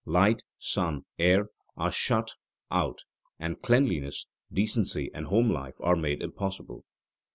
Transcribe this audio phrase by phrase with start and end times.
[0.07, 2.33] Light, sun, air are shut
[2.71, 3.03] out,
[3.37, 6.85] and cleanliness, decency, and home life are made impossible.